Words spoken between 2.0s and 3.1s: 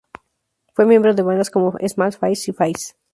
Faces y Faces.